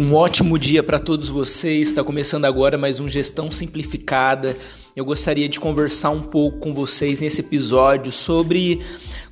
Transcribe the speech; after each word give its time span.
Um 0.00 0.14
ótimo 0.14 0.56
dia 0.56 0.80
para 0.80 1.00
todos 1.00 1.28
vocês. 1.28 1.88
Está 1.88 2.04
começando 2.04 2.44
agora 2.44 2.78
mais 2.78 3.00
um 3.00 3.08
Gestão 3.08 3.50
Simplificada. 3.50 4.56
Eu 4.94 5.04
gostaria 5.04 5.48
de 5.48 5.58
conversar 5.58 6.10
um 6.10 6.22
pouco 6.22 6.58
com 6.58 6.72
vocês 6.72 7.20
nesse 7.20 7.40
episódio 7.40 8.12
sobre 8.12 8.80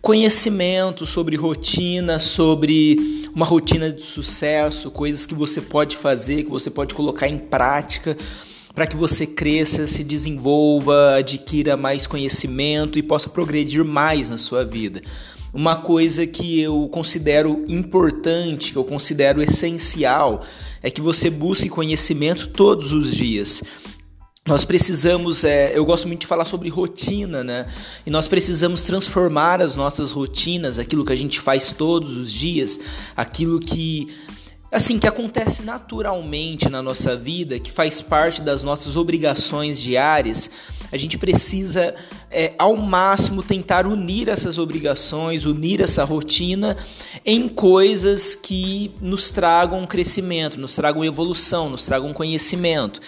conhecimento, 0.03 1.07
sobre 1.07 1.37
rotina, 1.37 2.19
sobre 2.19 2.97
uma 3.33 3.47
rotina 3.47 3.93
de 3.93 4.03
sucesso, 4.03 4.91
coisas 4.91 5.25
que 5.25 5.37
você 5.37 5.61
pode 5.61 5.97
fazer, 5.97 6.43
que 6.43 6.51
você 6.51 6.69
pode 6.69 6.97
colocar 6.97 7.29
em 7.29 7.39
prática 7.39 8.17
para 8.75 8.89
que 8.89 8.97
você 8.97 9.25
cresça, 9.25 9.87
se 9.87 10.03
desenvolva, 10.03 11.15
adquira 11.15 11.77
mais 11.77 12.09
conhecimento 12.09 12.99
e 12.99 13.05
possa 13.05 13.29
progredir 13.29 13.85
mais 13.85 14.31
na 14.31 14.37
sua 14.37 14.65
vida 14.65 15.01
uma 15.57 15.77
coisa 15.77 16.27
que 16.27 16.61
eu 16.61 16.87
considero 16.93 17.65
importante, 17.67 18.73
que 18.73 18.77
eu 18.79 18.85
considero 18.85 19.43
essencial, 19.43 20.43
é 20.83 20.91
que 20.91 21.01
você 21.01 21.31
busque 21.31 21.71
conhecimento 21.71 22.49
todos 22.49 22.93
os 22.93 23.11
dias. 23.11 23.63
Nós 24.47 24.67
precisamos, 24.67 25.45
é, 25.45 25.77
eu 25.77 25.83
gosto 25.83 26.07
muito 26.07 26.21
de 26.21 26.27
falar 26.27 26.45
sobre 26.45 26.69
rotina, 26.69 27.43
né? 27.43 27.67
E 28.05 28.11
nós 28.11 28.29
precisamos 28.29 28.83
transformar 28.83 29.63
as 29.63 29.75
nossas 29.75 30.13
rotinas, 30.13 30.79
aquilo 30.79 31.07
que 31.07 31.13
a 31.15 31.17
gente 31.17 31.41
faz 31.41 31.73
todos 31.73 32.19
os 32.19 32.31
dias, 32.31 32.79
aquilo 33.17 33.59
que 33.59 34.09
assim 34.71 34.99
que 34.99 35.07
acontece 35.07 35.63
naturalmente 35.63 36.69
na 36.69 36.83
nossa 36.83 37.17
vida, 37.17 37.59
que 37.59 37.71
faz 37.71 38.01
parte 38.01 38.43
das 38.43 38.63
nossas 38.63 38.97
obrigações 38.97 39.81
diárias, 39.81 40.51
a 40.91 40.97
gente 40.97 41.19
precisa 41.19 41.95
é, 42.31 42.55
ao 42.59 42.77
máximo 42.77 43.43
tentar 43.43 43.87
unir 43.87 44.29
essas 44.29 44.59
obrigações, 44.59 45.45
unir 45.45 45.81
essa 45.81 46.05
rotina 46.05 46.77
em 47.25 47.49
coisas 47.49 48.35
que 48.35 48.93
nos 49.01 49.31
tragam 49.31 49.87
crescimento, 49.87 50.59
nos 50.59 50.75
tragam 50.75 51.05
evolução, 51.05 51.71
nos 51.71 51.85
tragam 51.85 52.13
conhecimento. 52.13 53.01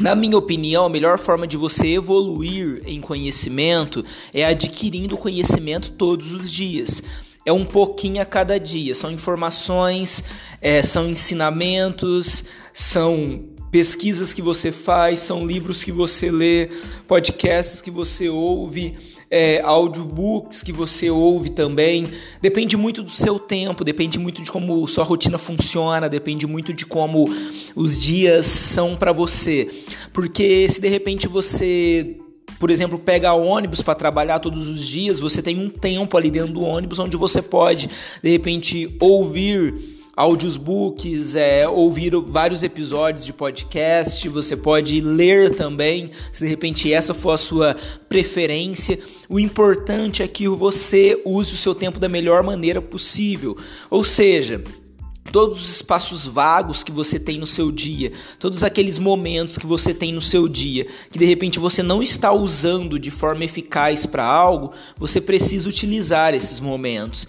Na 0.00 0.14
minha 0.14 0.38
opinião, 0.38 0.84
a 0.84 0.88
melhor 0.88 1.18
forma 1.18 1.46
de 1.46 1.56
você 1.56 1.88
evoluir 1.88 2.82
em 2.86 3.00
conhecimento 3.00 4.04
é 4.32 4.44
adquirindo 4.44 5.16
conhecimento 5.16 5.90
todos 5.90 6.32
os 6.32 6.50
dias 6.50 7.02
é 7.48 7.52
um 7.52 7.64
pouquinho 7.64 8.20
a 8.20 8.26
cada 8.26 8.60
dia. 8.60 8.94
São 8.94 9.10
informações, 9.10 10.22
é, 10.60 10.82
são 10.82 11.08
ensinamentos, 11.08 12.44
são 12.74 13.42
pesquisas 13.72 14.34
que 14.34 14.42
você 14.42 14.70
faz, 14.70 15.20
são 15.20 15.46
livros 15.46 15.82
que 15.82 15.90
você 15.90 16.30
lê, 16.30 16.68
podcasts 17.06 17.80
que 17.80 17.90
você 17.90 18.28
ouve, 18.28 18.94
é, 19.30 19.62
audiobooks 19.62 20.62
que 20.62 20.72
você 20.72 21.08
ouve 21.08 21.48
também. 21.48 22.06
Depende 22.42 22.76
muito 22.76 23.02
do 23.02 23.10
seu 23.10 23.38
tempo, 23.38 23.82
depende 23.82 24.18
muito 24.18 24.42
de 24.42 24.52
como 24.52 24.86
sua 24.86 25.04
rotina 25.04 25.38
funciona, 25.38 26.06
depende 26.06 26.46
muito 26.46 26.74
de 26.74 26.84
como 26.84 27.30
os 27.74 27.98
dias 27.98 28.44
são 28.44 28.94
para 28.94 29.10
você. 29.10 29.70
Porque 30.12 30.68
se 30.68 30.82
de 30.82 30.88
repente 30.88 31.26
você 31.26 32.14
por 32.58 32.70
exemplo, 32.70 32.98
pega 32.98 33.32
ônibus 33.32 33.82
para 33.82 33.94
trabalhar 33.94 34.38
todos 34.40 34.68
os 34.68 34.86
dias, 34.86 35.20
você 35.20 35.40
tem 35.40 35.58
um 35.58 35.68
tempo 35.68 36.16
ali 36.16 36.30
dentro 36.30 36.54
do 36.54 36.62
ônibus 36.62 36.98
onde 36.98 37.16
você 37.16 37.40
pode, 37.40 37.88
de 38.22 38.30
repente, 38.30 38.96
ouvir 39.00 39.98
audiobooks, 40.18 41.36
é, 41.36 41.68
ouvir 41.68 42.12
vários 42.26 42.64
episódios 42.64 43.24
de 43.24 43.32
podcast, 43.32 44.28
você 44.28 44.56
pode 44.56 45.00
ler 45.00 45.54
também, 45.54 46.10
se 46.32 46.42
de 46.42 46.50
repente 46.50 46.92
essa 46.92 47.14
for 47.14 47.30
a 47.30 47.38
sua 47.38 47.76
preferência. 48.08 48.98
O 49.28 49.38
importante 49.38 50.20
é 50.20 50.26
que 50.26 50.48
você 50.48 51.22
use 51.24 51.54
o 51.54 51.56
seu 51.56 51.72
tempo 51.72 52.00
da 52.00 52.08
melhor 52.08 52.42
maneira 52.42 52.82
possível. 52.82 53.56
Ou 53.88 54.02
seja, 54.02 54.60
todos 55.32 55.60
os 55.60 55.68
espaços 55.68 56.26
vagos 56.26 56.82
que 56.82 56.92
você 56.92 57.18
tem 57.18 57.38
no 57.38 57.46
seu 57.46 57.70
dia, 57.70 58.12
todos 58.38 58.62
aqueles 58.62 58.98
momentos 58.98 59.58
que 59.58 59.66
você 59.66 59.94
tem 59.94 60.12
no 60.12 60.20
seu 60.20 60.48
dia, 60.48 60.86
que 61.10 61.18
de 61.18 61.24
repente 61.24 61.58
você 61.58 61.82
não 61.82 62.02
está 62.02 62.32
usando 62.32 62.98
de 62.98 63.10
forma 63.10 63.44
eficaz 63.44 64.06
para 64.06 64.24
algo, 64.24 64.72
você 64.96 65.20
precisa 65.20 65.68
utilizar 65.68 66.34
esses 66.34 66.60
momentos. 66.60 67.26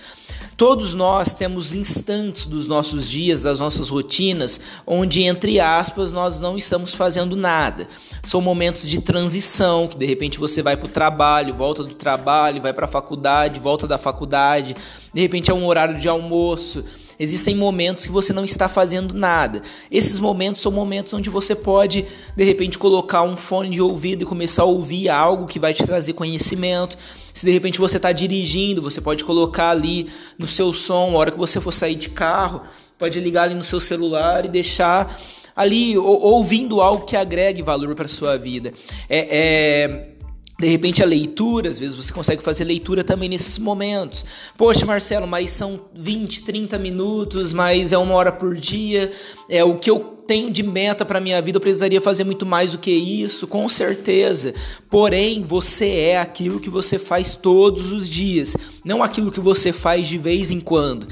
Todos 0.59 0.93
nós 0.93 1.33
temos 1.33 1.73
instantes 1.73 2.45
dos 2.45 2.67
nossos 2.67 3.09
dias, 3.09 3.43
das 3.43 3.61
nossas 3.61 3.87
rotinas, 3.87 4.59
onde, 4.85 5.23
entre 5.23 5.57
aspas, 5.57 6.11
nós 6.11 6.41
não 6.41 6.57
estamos 6.57 6.93
fazendo 6.93 7.37
nada. 7.37 7.87
São 8.21 8.41
momentos 8.41 8.85
de 8.89 8.99
transição, 8.99 9.87
que 9.87 9.97
de 9.97 10.05
repente 10.05 10.37
você 10.37 10.61
vai 10.61 10.75
para 10.75 10.87
o 10.87 10.91
trabalho, 10.91 11.53
volta 11.53 11.81
do 11.81 11.95
trabalho, 11.95 12.61
vai 12.61 12.73
para 12.73 12.83
a 12.83 12.89
faculdade, 12.89 13.57
volta 13.57 13.87
da 13.87 13.97
faculdade, 13.97 14.75
de 15.13 15.21
repente 15.21 15.49
é 15.49 15.53
um 15.53 15.65
horário 15.65 15.97
de 15.97 16.09
almoço 16.09 16.83
Existem 17.19 17.53
momentos 17.53 18.05
que 18.05 18.11
você 18.11 18.31
não 18.31 18.45
está 18.45 18.69
fazendo 18.69 19.13
nada. 19.13 19.61
Esses 19.91 20.21
momentos 20.21 20.61
são 20.61 20.71
momentos 20.71 21.13
onde 21.13 21.29
você 21.29 21.53
pode, 21.53 22.05
de 22.33 22.43
repente, 22.45 22.77
colocar 22.77 23.23
um 23.23 23.35
fone 23.35 23.69
de 23.69 23.81
ouvido 23.81 24.23
e 24.23 24.25
começar 24.25 24.63
a 24.63 24.65
ouvir 24.65 25.09
algo 25.09 25.45
que 25.45 25.59
vai 25.59 25.73
te 25.73 25.85
trazer 25.85 26.13
conhecimento. 26.13 26.97
Se 27.33 27.45
de 27.45 27.51
repente 27.51 27.77
você 27.77 27.97
está 27.97 28.13
dirigindo, 28.13 28.81
você 28.81 29.01
pode 29.01 29.25
colocar 29.25 29.71
ali 29.71 30.07
no 30.37 30.47
seu 30.47 30.71
som, 30.71 31.11
a 31.11 31.17
hora 31.17 31.31
que 31.31 31.37
você 31.37 31.59
for 31.59 31.73
sair 31.73 31.95
de 31.95 32.09
carro, 32.09 32.61
pode 32.97 33.19
ligar 33.19 33.43
ali 33.43 33.53
no 33.53 33.63
seu 33.63 33.81
celular 33.81 34.45
e 34.45 34.47
deixar 34.47 35.19
ali 35.53 35.97
ouvindo 35.97 36.79
algo 36.79 37.05
que 37.05 37.17
agregue 37.17 37.61
valor 37.61 37.95
para 37.95 38.07
sua 38.07 38.37
vida. 38.37 38.73
É, 39.09 39.27
é 39.29 40.18
de 40.59 40.67
repente 40.67 41.01
a 41.01 41.05
leitura, 41.05 41.69
às 41.69 41.79
vezes 41.79 41.95
você 41.95 42.11
consegue 42.11 42.43
fazer 42.43 42.65
leitura 42.65 43.01
também 43.01 43.29
nesses 43.29 43.57
momentos. 43.57 44.25
Poxa, 44.57 44.85
Marcelo, 44.85 45.25
mas 45.25 45.51
são 45.51 45.85
20, 45.95 46.43
30 46.43 46.77
minutos, 46.77 47.53
mas 47.53 47.93
é 47.93 47.97
uma 47.97 48.13
hora 48.13 48.31
por 48.31 48.55
dia. 48.55 49.09
É 49.49 49.63
o 49.63 49.77
que 49.77 49.89
eu 49.89 50.17
tenho 50.27 50.51
de 50.51 50.61
meta 50.61 51.05
para 51.05 51.21
minha 51.21 51.41
vida, 51.41 51.57
eu 51.57 51.61
precisaria 51.61 51.99
fazer 51.99 52.23
muito 52.23 52.45
mais 52.45 52.73
do 52.73 52.77
que 52.77 52.91
isso, 52.91 53.47
com 53.47 53.67
certeza. 53.69 54.53
Porém, 54.89 55.41
você 55.43 55.87
é 55.87 56.19
aquilo 56.19 56.59
que 56.59 56.69
você 56.69 56.99
faz 56.99 57.35
todos 57.35 57.91
os 57.91 58.07
dias, 58.07 58.55
não 58.83 59.01
aquilo 59.01 59.31
que 59.31 59.39
você 59.39 59.71
faz 59.73 60.07
de 60.07 60.19
vez 60.19 60.51
em 60.51 60.59
quando. 60.59 61.07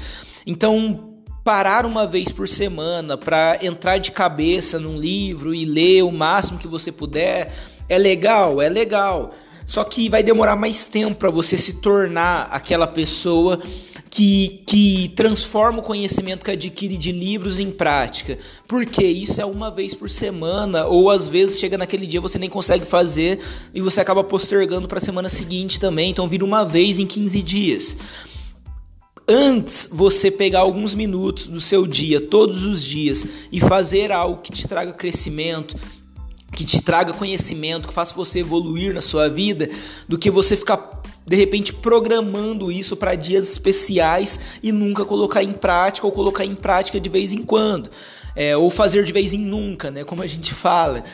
Então, 0.46 1.16
parar 1.42 1.84
uma 1.86 2.06
vez 2.06 2.30
por 2.30 2.46
semana 2.46 3.16
para 3.16 3.58
entrar 3.62 3.98
de 3.98 4.12
cabeça 4.12 4.78
num 4.78 4.98
livro 4.98 5.54
e 5.54 5.64
ler 5.64 6.04
o 6.04 6.12
máximo 6.12 6.58
que 6.58 6.68
você 6.68 6.92
puder 6.92 7.50
é 7.88 7.98
legal, 7.98 8.60
é 8.60 8.68
legal. 8.68 9.32
Só 9.64 9.84
que 9.84 10.08
vai 10.08 10.22
demorar 10.22 10.56
mais 10.56 10.88
tempo 10.88 11.16
para 11.16 11.30
você 11.30 11.56
se 11.58 11.74
tornar 11.74 12.48
aquela 12.50 12.86
pessoa 12.86 13.60
que, 14.08 14.62
que 14.66 15.12
transforma 15.14 15.80
o 15.80 15.82
conhecimento 15.82 16.44
que 16.44 16.50
adquire 16.50 16.96
de 16.96 17.12
livros 17.12 17.58
em 17.58 17.70
prática. 17.70 18.38
Porque 18.66 19.04
isso 19.04 19.40
é 19.40 19.44
uma 19.44 19.70
vez 19.70 19.94
por 19.94 20.08
semana, 20.08 20.86
ou 20.86 21.10
às 21.10 21.28
vezes 21.28 21.58
chega 21.58 21.76
naquele 21.76 22.06
dia 22.06 22.20
você 22.20 22.38
nem 22.38 22.48
consegue 22.48 22.86
fazer 22.86 23.38
e 23.74 23.80
você 23.80 24.00
acaba 24.00 24.24
postergando 24.24 24.88
para 24.88 24.98
a 24.98 25.02
semana 25.02 25.28
seguinte 25.28 25.78
também. 25.78 26.10
Então 26.10 26.26
vira 26.26 26.44
uma 26.44 26.64
vez 26.64 26.98
em 26.98 27.06
15 27.06 27.42
dias. 27.42 27.96
Antes 29.28 29.86
você 29.92 30.30
pegar 30.30 30.60
alguns 30.60 30.94
minutos 30.94 31.46
do 31.46 31.60
seu 31.60 31.86
dia, 31.86 32.18
todos 32.18 32.64
os 32.64 32.82
dias, 32.82 33.26
e 33.52 33.60
fazer 33.60 34.10
algo 34.10 34.40
que 34.40 34.50
te 34.50 34.66
traga 34.66 34.94
crescimento, 34.94 35.76
que 36.52 36.64
te 36.64 36.82
traga 36.82 37.12
conhecimento, 37.12 37.88
que 37.88 37.94
faça 37.94 38.14
você 38.14 38.40
evoluir 38.40 38.92
na 38.94 39.00
sua 39.00 39.28
vida, 39.28 39.68
do 40.08 40.18
que 40.18 40.30
você 40.30 40.56
ficar 40.56 40.98
de 41.26 41.36
repente 41.36 41.74
programando 41.74 42.72
isso 42.72 42.96
para 42.96 43.14
dias 43.14 43.52
especiais 43.52 44.40
e 44.62 44.72
nunca 44.72 45.04
colocar 45.04 45.42
em 45.42 45.52
prática 45.52 46.06
ou 46.06 46.12
colocar 46.12 46.44
em 46.44 46.54
prática 46.54 46.98
de 46.98 47.08
vez 47.08 47.34
em 47.34 47.42
quando, 47.42 47.90
é, 48.34 48.56
ou 48.56 48.70
fazer 48.70 49.04
de 49.04 49.12
vez 49.12 49.34
em 49.34 49.40
nunca, 49.40 49.90
né? 49.90 50.04
Como 50.04 50.22
a 50.22 50.26
gente 50.26 50.54
fala. 50.54 51.04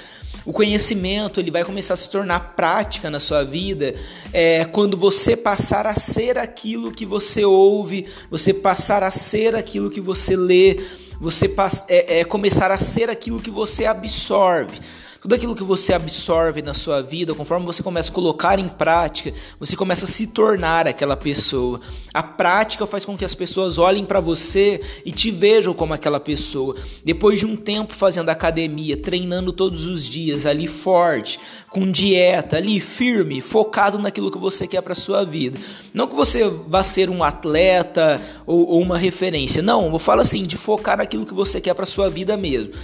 O 0.46 0.52
conhecimento 0.52 1.40
ele 1.40 1.50
vai 1.50 1.64
começar 1.64 1.94
a 1.94 1.96
se 1.96 2.10
tornar 2.10 2.54
prática 2.54 3.10
na 3.10 3.18
sua 3.18 3.44
vida 3.44 3.94
é, 4.32 4.64
quando 4.66 4.96
você 4.96 5.36
passar 5.36 5.86
a 5.86 5.94
ser 5.94 6.36
aquilo 6.36 6.92
que 6.92 7.06
você 7.06 7.44
ouve, 7.44 8.06
você 8.30 8.52
passar 8.52 9.02
a 9.02 9.10
ser 9.10 9.54
aquilo 9.56 9.90
que 9.90 10.02
você 10.02 10.36
lê, 10.36 10.78
você 11.18 11.52
é, 11.88 12.20
é 12.20 12.24
começar 12.24 12.70
a 12.70 12.78
ser 12.78 13.08
aquilo 13.08 13.40
que 13.40 13.50
você 13.50 13.86
absorve. 13.86 14.78
Tudo 15.24 15.36
aquilo 15.36 15.56
que 15.56 15.64
você 15.64 15.94
absorve 15.94 16.60
na 16.60 16.74
sua 16.74 17.00
vida, 17.00 17.34
conforme 17.34 17.64
você 17.64 17.82
começa 17.82 18.10
a 18.10 18.14
colocar 18.14 18.58
em 18.58 18.68
prática, 18.68 19.32
você 19.58 19.74
começa 19.74 20.04
a 20.04 20.06
se 20.06 20.26
tornar 20.26 20.86
aquela 20.86 21.16
pessoa. 21.16 21.80
A 22.12 22.22
prática 22.22 22.86
faz 22.86 23.06
com 23.06 23.16
que 23.16 23.24
as 23.24 23.34
pessoas 23.34 23.78
olhem 23.78 24.04
para 24.04 24.20
você 24.20 24.82
e 25.02 25.10
te 25.10 25.30
vejam 25.30 25.72
como 25.72 25.94
aquela 25.94 26.20
pessoa. 26.20 26.76
Depois 27.02 27.40
de 27.40 27.46
um 27.46 27.56
tempo 27.56 27.94
fazendo 27.94 28.28
academia, 28.28 28.98
treinando 28.98 29.50
todos 29.50 29.86
os 29.86 30.04
dias, 30.04 30.44
ali 30.44 30.66
forte, 30.66 31.40
com 31.70 31.90
dieta, 31.90 32.58
ali 32.58 32.78
firme, 32.78 33.40
focado 33.40 33.98
naquilo 33.98 34.30
que 34.30 34.36
você 34.36 34.66
quer 34.66 34.82
para 34.82 34.94
sua 34.94 35.24
vida. 35.24 35.58
Não 35.94 36.06
que 36.06 36.14
você 36.14 36.46
vá 36.68 36.84
ser 36.84 37.08
um 37.08 37.24
atleta 37.24 38.20
ou, 38.44 38.72
ou 38.72 38.82
uma 38.82 38.98
referência. 38.98 39.62
Não, 39.62 39.90
eu 39.90 39.98
falo 39.98 40.20
assim 40.20 40.44
de 40.44 40.58
focar 40.58 40.98
naquilo 40.98 41.24
que 41.24 41.32
você 41.32 41.62
quer 41.62 41.72
para 41.72 41.86
sua 41.86 42.10
vida 42.10 42.36
mesmo. 42.36 42.74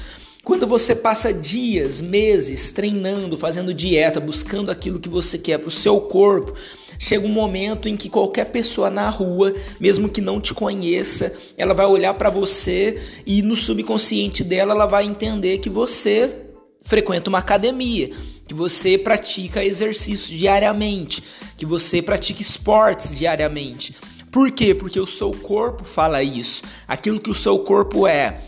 Quando 0.50 0.67
você 0.67 0.97
passa 0.97 1.32
dias, 1.32 2.00
meses 2.00 2.73
treinando, 2.73 3.37
fazendo 3.37 3.73
dieta, 3.73 4.19
buscando 4.19 4.69
aquilo 4.69 4.99
que 4.99 5.08
você 5.08 5.38
quer 5.38 5.58
para 5.58 5.69
o 5.69 5.70
seu 5.70 6.00
corpo, 6.00 6.52
chega 6.99 7.25
um 7.25 7.31
momento 7.31 7.88
em 7.88 7.97
que 7.97 8.08
qualquer 8.08 8.47
pessoa 8.47 8.91
na 8.91 9.08
rua, 9.08 9.55
mesmo 9.79 10.08
que 10.08 10.20
não 10.20 10.41
te 10.41 10.52
conheça, 10.52 11.32
ela 11.56 11.73
vai 11.73 11.87
olhar 11.87 12.14
para 12.14 12.31
você 12.31 13.00
e 13.25 13.43
no 13.43 13.55
subconsciente 13.55 14.43
dela 14.43 14.75
ela 14.75 14.87
vai 14.87 15.05
entender 15.05 15.58
que 15.58 15.70
você 15.70 16.35
frequenta 16.82 17.31
uma 17.31 17.38
academia, 17.38 18.11
que 18.49 18.52
você 18.52 18.99
pratica 18.99 19.64
exercício 19.64 20.37
diariamente, 20.37 21.23
que 21.56 21.64
você 21.64 22.02
pratica 22.02 22.43
esportes 22.43 23.14
diariamente. 23.14 23.94
Por 24.32 24.50
quê? 24.50 24.75
Porque 24.75 24.99
o 24.99 25.06
seu 25.06 25.31
corpo 25.31 25.85
fala 25.85 26.25
isso. 26.25 26.64
Aquilo 26.88 27.20
que 27.20 27.31
o 27.31 27.35
seu 27.35 27.61
corpo 27.61 28.05
é, 28.05 28.41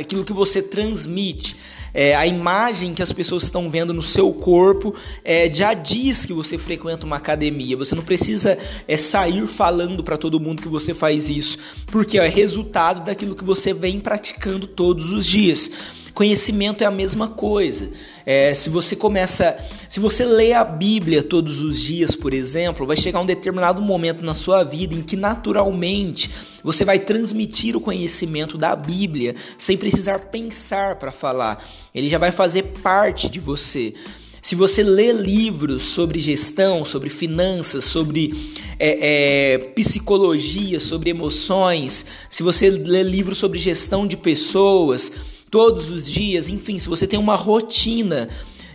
aquilo 0.00 0.24
que 0.24 0.32
você 0.32 0.62
transmite, 0.62 1.56
é, 1.92 2.14
a 2.14 2.26
imagem 2.26 2.94
que 2.94 3.02
as 3.02 3.12
pessoas 3.12 3.44
estão 3.44 3.68
vendo 3.68 3.92
no 3.92 4.02
seu 4.02 4.32
corpo 4.32 4.94
é, 5.24 5.52
já 5.52 5.74
diz 5.74 6.24
que 6.24 6.32
você 6.32 6.56
frequenta 6.56 7.04
uma 7.04 7.16
academia. 7.16 7.76
Você 7.76 7.94
não 7.94 8.02
precisa 8.02 8.56
é, 8.86 8.96
sair 8.96 9.46
falando 9.46 10.02
para 10.04 10.16
todo 10.16 10.40
mundo 10.40 10.62
que 10.62 10.68
você 10.68 10.94
faz 10.94 11.28
isso, 11.28 11.58
porque 11.86 12.18
é 12.18 12.28
resultado 12.28 13.04
daquilo 13.04 13.34
que 13.34 13.44
você 13.44 13.72
vem 13.72 13.98
praticando 14.00 14.66
todos 14.66 15.10
os 15.10 15.26
dias. 15.26 15.70
Conhecimento 16.14 16.82
é 16.82 16.86
a 16.86 16.90
mesma 16.90 17.28
coisa. 17.28 17.90
É, 18.32 18.54
se 18.54 18.70
você 18.70 18.94
começa, 18.94 19.58
se 19.88 19.98
você 19.98 20.24
lê 20.24 20.52
a 20.52 20.62
Bíblia 20.62 21.20
todos 21.20 21.60
os 21.62 21.80
dias, 21.80 22.14
por 22.14 22.32
exemplo, 22.32 22.86
vai 22.86 22.96
chegar 22.96 23.18
um 23.18 23.26
determinado 23.26 23.82
momento 23.82 24.24
na 24.24 24.34
sua 24.34 24.62
vida 24.62 24.94
em 24.94 25.02
que 25.02 25.16
naturalmente 25.16 26.30
você 26.62 26.84
vai 26.84 27.00
transmitir 27.00 27.74
o 27.74 27.80
conhecimento 27.80 28.56
da 28.56 28.76
Bíblia 28.76 29.34
sem 29.58 29.76
precisar 29.76 30.20
pensar 30.30 30.94
para 30.94 31.10
falar. 31.10 31.60
Ele 31.92 32.08
já 32.08 32.18
vai 32.18 32.30
fazer 32.30 32.62
parte 32.84 33.28
de 33.28 33.40
você. 33.40 33.94
Se 34.40 34.54
você 34.54 34.84
lê 34.84 35.10
livros 35.10 35.82
sobre 35.82 36.20
gestão, 36.20 36.84
sobre 36.84 37.10
finanças, 37.10 37.84
sobre 37.84 38.32
é, 38.78 39.54
é, 39.54 39.58
psicologia, 39.74 40.78
sobre 40.78 41.10
emoções, 41.10 42.06
se 42.30 42.44
você 42.44 42.70
lê 42.70 43.02
livros 43.02 43.38
sobre 43.38 43.58
gestão 43.58 44.06
de 44.06 44.16
pessoas, 44.16 45.10
todos 45.50 45.90
os 45.90 46.08
dias, 46.08 46.48
enfim, 46.48 46.78
se 46.78 46.88
você 46.88 47.06
tem 47.06 47.18
uma 47.18 47.36
rotina 47.36 48.28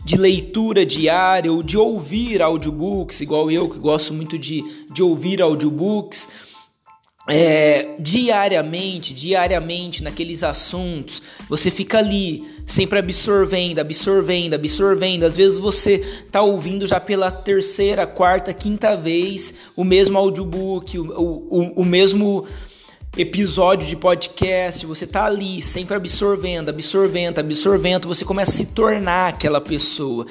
de 0.04 0.18
leitura 0.18 0.86
diária 0.86 1.52
ou 1.52 1.64
de 1.64 1.78
ouvir 1.78 2.42
audiobooks, 2.42 3.22
igual 3.22 3.50
eu 3.50 3.68
que 3.68 3.80
gosto 3.80 4.14
muito 4.14 4.38
de, 4.38 4.64
de 4.94 5.02
ouvir 5.02 5.42
audiobooks, 5.42 6.28
é, 7.28 7.96
diariamente, 8.00 9.14
diariamente 9.14 10.04
naqueles 10.04 10.44
assuntos, 10.44 11.24
você 11.50 11.72
fica 11.72 11.98
ali, 11.98 12.44
sempre 12.68 13.00
absorvendo, 13.00 13.80
absorvendo, 13.80 14.54
absorvendo. 14.54 15.24
Às 15.24 15.36
vezes 15.36 15.58
você 15.58 16.00
tá 16.32 16.44
ouvindo 16.44 16.86
já 16.86 17.00
pela 17.00 17.32
terceira, 17.32 18.06
quarta, 18.06 18.54
quinta 18.54 18.96
vez 18.96 19.56
o 19.76 19.84
mesmo 19.84 20.18
audiobook, 20.18 21.00
o, 21.00 21.04
o, 21.50 21.82
o 21.82 21.86
mesmo 21.86 22.46
episódio 23.18 23.88
de 23.88 23.96
podcast, 23.96 24.86
você 24.86 25.08
tá 25.08 25.26
ali 25.26 25.62
sempre 25.62 25.96
absorvendo, 25.96 26.70
absorvendo, 26.70 27.40
absorvendo, 27.40 28.08
você 28.08 28.26
começa 28.26 28.52
a 28.52 28.54
se 28.54 28.66
tornar 28.68 29.30
aquela 29.30 29.62
pessoa. 29.62 30.26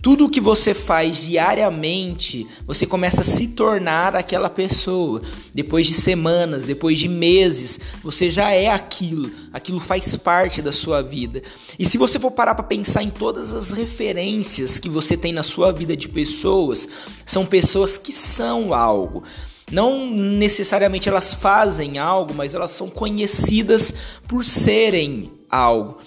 Tudo 0.00 0.24
o 0.24 0.30
que 0.30 0.40
você 0.40 0.72
faz 0.72 1.24
diariamente, 1.24 2.46
você 2.66 2.86
começa 2.86 3.20
a 3.20 3.24
se 3.24 3.48
tornar 3.48 4.16
aquela 4.16 4.48
pessoa. 4.48 5.20
Depois 5.52 5.86
de 5.86 5.92
semanas, 5.92 6.64
depois 6.64 6.98
de 6.98 7.06
meses, 7.06 7.78
você 8.02 8.30
já 8.30 8.50
é 8.54 8.68
aquilo. 8.68 9.30
Aquilo 9.52 9.78
faz 9.78 10.16
parte 10.16 10.62
da 10.62 10.72
sua 10.72 11.02
vida. 11.02 11.42
E 11.78 11.84
se 11.84 11.98
você 11.98 12.18
for 12.18 12.30
parar 12.30 12.54
para 12.54 12.64
pensar 12.64 13.02
em 13.02 13.10
todas 13.10 13.52
as 13.52 13.72
referências 13.72 14.78
que 14.78 14.88
você 14.88 15.18
tem 15.18 15.34
na 15.34 15.42
sua 15.42 15.70
vida 15.70 15.94
de 15.94 16.08
pessoas, 16.08 16.88
são 17.26 17.44
pessoas 17.44 17.98
que 17.98 18.12
são 18.12 18.72
algo. 18.72 19.22
Não 19.70 20.10
necessariamente 20.10 21.08
elas 21.08 21.32
fazem 21.32 21.98
algo, 21.98 22.34
mas 22.34 22.54
elas 22.54 22.72
são 22.72 22.90
conhecidas 22.90 23.94
por 24.26 24.44
serem 24.44 25.30
algo. 25.48 25.98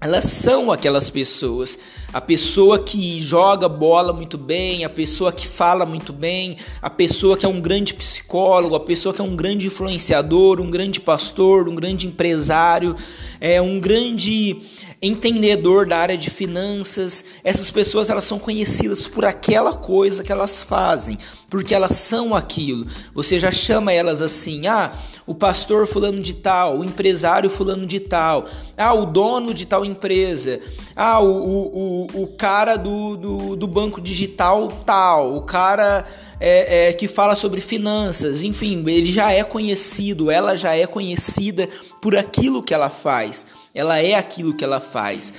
Elas 0.00 0.26
são 0.26 0.70
aquelas 0.70 1.10
pessoas. 1.10 1.76
A 2.12 2.20
pessoa 2.20 2.78
que 2.78 3.20
joga 3.20 3.68
bola 3.68 4.12
muito 4.12 4.38
bem, 4.38 4.84
a 4.84 4.88
pessoa 4.88 5.32
que 5.32 5.46
fala 5.46 5.84
muito 5.84 6.12
bem, 6.12 6.56
a 6.80 6.88
pessoa 6.88 7.36
que 7.36 7.44
é 7.44 7.48
um 7.48 7.60
grande 7.60 7.94
psicólogo, 7.94 8.76
a 8.76 8.80
pessoa 8.80 9.12
que 9.12 9.20
é 9.20 9.24
um 9.24 9.34
grande 9.34 9.66
influenciador, 9.66 10.60
um 10.60 10.70
grande 10.70 11.00
pastor, 11.00 11.68
um 11.68 11.74
grande 11.74 12.06
empresário, 12.06 12.94
é 13.40 13.60
um 13.60 13.80
grande 13.80 14.58
entendedor 15.00 15.86
da 15.86 15.96
área 15.98 16.18
de 16.18 16.28
finanças. 16.28 17.24
Essas 17.44 17.70
pessoas 17.70 18.10
elas 18.10 18.24
são 18.24 18.38
conhecidas 18.38 19.06
por 19.06 19.24
aquela 19.24 19.72
coisa 19.72 20.24
que 20.24 20.32
elas 20.32 20.62
fazem, 20.62 21.18
porque 21.48 21.74
elas 21.74 21.92
são 21.92 22.34
aquilo. 22.34 22.86
Você 23.14 23.38
já 23.38 23.50
chama 23.50 23.92
elas 23.92 24.20
assim: 24.20 24.66
"Ah, 24.66 24.92
o 25.26 25.34
pastor 25.34 25.86
fulano 25.86 26.20
de 26.20 26.34
tal, 26.34 26.78
o 26.78 26.84
empresário 26.84 27.48
fulano 27.48 27.86
de 27.86 28.00
tal, 28.00 28.46
ah, 28.76 28.94
o 28.94 29.06
dono 29.06 29.54
de 29.54 29.66
tal 29.66 29.84
empresa, 29.84 30.60
ah, 30.96 31.20
o, 31.20 31.28
o, 31.28 32.06
o, 32.14 32.22
o 32.22 32.26
cara 32.28 32.76
do, 32.76 33.16
do, 33.16 33.56
do 33.56 33.66
banco 33.66 34.00
digital 34.00 34.68
tal, 34.84 35.34
o 35.36 35.42
cara 35.42 36.06
é, 36.40 36.88
é, 36.88 36.92
que 36.92 37.06
fala 37.06 37.34
sobre 37.34 37.60
finanças, 37.60 38.42
enfim, 38.42 38.84
ele 38.88 39.10
já 39.10 39.32
é 39.32 39.44
conhecido, 39.44 40.30
ela 40.30 40.56
já 40.56 40.74
é 40.74 40.86
conhecida 40.86 41.68
por 42.00 42.16
aquilo 42.16 42.62
que 42.62 42.72
ela 42.74 42.88
faz 42.88 43.46
ela 43.78 44.02
é 44.02 44.14
aquilo 44.14 44.54
que 44.54 44.64
ela 44.64 44.80
faz. 44.80 45.32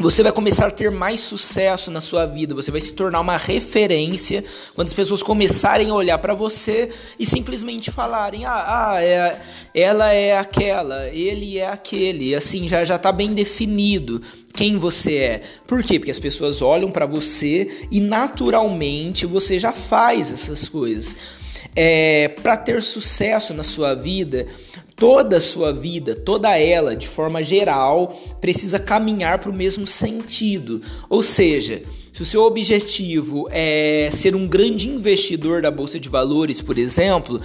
Você 0.00 0.24
vai 0.24 0.32
começar 0.32 0.66
a 0.66 0.70
ter 0.72 0.90
mais 0.90 1.20
sucesso 1.20 1.88
na 1.88 2.00
sua 2.00 2.26
vida, 2.26 2.52
você 2.52 2.68
vai 2.68 2.80
se 2.80 2.92
tornar 2.92 3.20
uma 3.20 3.36
referência 3.36 4.44
quando 4.74 4.88
as 4.88 4.92
pessoas 4.92 5.22
começarem 5.22 5.88
a 5.88 5.94
olhar 5.94 6.18
para 6.18 6.34
você 6.34 6.90
e 7.16 7.24
simplesmente 7.24 7.92
falarem: 7.92 8.44
ah, 8.44 8.64
ah 8.92 9.02
é, 9.04 9.40
ela 9.72 10.12
é 10.12 10.36
aquela, 10.36 11.08
ele 11.10 11.58
é 11.58 11.68
aquele, 11.68 12.34
assim, 12.34 12.66
já, 12.66 12.84
já 12.84 12.98
tá 12.98 13.12
bem 13.12 13.32
definido 13.32 14.20
quem 14.52 14.76
você 14.76 15.14
é. 15.14 15.40
Por 15.64 15.80
quê? 15.80 16.00
Porque 16.00 16.10
as 16.10 16.18
pessoas 16.18 16.60
olham 16.60 16.90
para 16.90 17.06
você 17.06 17.86
e 17.88 18.00
naturalmente 18.00 19.26
você 19.26 19.60
já 19.60 19.72
faz 19.72 20.32
essas 20.32 20.68
coisas. 20.68 21.16
É, 21.76 22.28
para 22.42 22.56
ter 22.56 22.82
sucesso 22.82 23.54
na 23.54 23.64
sua 23.64 23.94
vida, 23.94 24.46
toda 24.96 25.38
a 25.38 25.40
sua 25.40 25.72
vida, 25.72 26.14
toda 26.14 26.56
ela, 26.56 26.96
de 26.96 27.08
forma 27.08 27.42
geral, 27.42 28.18
precisa 28.40 28.78
caminhar 28.78 29.38
para 29.38 29.50
o 29.50 29.54
mesmo 29.54 29.86
sentido. 29.86 30.80
Ou 31.08 31.22
seja, 31.22 31.82
se 32.12 32.22
o 32.22 32.24
seu 32.24 32.42
objetivo 32.42 33.48
é 33.50 34.08
ser 34.12 34.36
um 34.36 34.46
grande 34.46 34.88
investidor 34.88 35.62
da 35.62 35.70
bolsa 35.70 35.98
de 35.98 36.08
valores, 36.08 36.60
por 36.60 36.78
exemplo, 36.78 37.40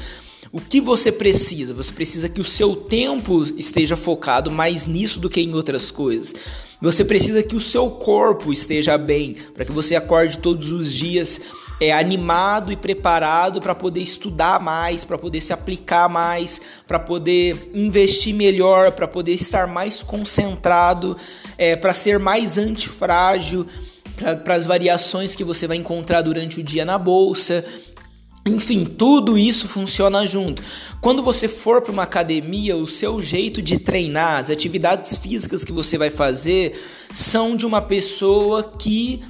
o 0.51 0.59
que 0.59 0.81
você 0.81 1.11
precisa? 1.11 1.73
Você 1.73 1.91
precisa 1.91 2.27
que 2.27 2.41
o 2.41 2.43
seu 2.43 2.75
tempo 2.75 3.43
esteja 3.55 3.95
focado 3.95 4.49
mais 4.49 4.87
nisso 4.87 5.19
do 5.19 5.29
que 5.29 5.41
em 5.41 5.53
outras 5.53 5.91
coisas. 5.91 6.33
Você 6.81 7.05
precisa 7.05 7.43
que 7.43 7.55
o 7.55 7.59
seu 7.59 7.89
corpo 7.91 8.51
esteja 8.51 8.97
bem, 8.97 9.35
para 9.53 9.65
que 9.65 9.71
você 9.71 9.95
acorde 9.95 10.39
todos 10.39 10.71
os 10.71 10.91
dias 10.91 11.41
é, 11.79 11.91
animado 11.91 12.71
e 12.71 12.75
preparado 12.75 13.61
para 13.61 13.75
poder 13.75 14.01
estudar 14.01 14.59
mais, 14.59 15.05
para 15.05 15.17
poder 15.17 15.39
se 15.39 15.53
aplicar 15.53 16.09
mais, 16.09 16.59
para 16.87 16.99
poder 16.99 17.69
investir 17.73 18.33
melhor, 18.33 18.91
para 18.91 19.07
poder 19.07 19.33
estar 19.33 19.67
mais 19.67 20.01
concentrado, 20.01 21.15
é, 21.57 21.75
para 21.75 21.93
ser 21.93 22.17
mais 22.17 22.57
antifrágil 22.57 23.67
para 24.43 24.53
as 24.53 24.65
variações 24.65 25.33
que 25.33 25.43
você 25.43 25.65
vai 25.65 25.77
encontrar 25.77 26.21
durante 26.21 26.59
o 26.59 26.63
dia 26.63 26.83
na 26.83 26.97
bolsa. 26.97 27.63
Enfim, 28.49 28.83
tudo 28.83 29.37
isso 29.37 29.67
funciona 29.67 30.25
junto. 30.25 30.63
Quando 30.99 31.23
você 31.23 31.47
for 31.47 31.81
para 31.81 31.91
uma 31.91 32.03
academia, 32.03 32.75
o 32.75 32.87
seu 32.87 33.21
jeito 33.21 33.61
de 33.61 33.77
treinar, 33.77 34.39
as 34.39 34.49
atividades 34.49 35.15
físicas 35.15 35.63
que 35.63 35.71
você 35.71 35.97
vai 35.97 36.09
fazer 36.09 36.79
são 37.13 37.55
de 37.55 37.65
uma 37.65 37.81
pessoa 37.81 38.63
que 38.63 39.21